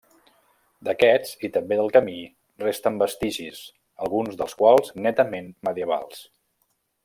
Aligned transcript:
D'aquests, 0.87 1.33
i 1.47 1.49
també 1.57 1.77
del 1.81 1.91
camí, 1.97 2.15
resten 2.65 2.97
vestigis, 3.03 3.61
alguns 4.07 4.41
dels 4.41 4.59
quals 4.63 4.91
netament 5.09 5.53
medievals. 5.69 6.27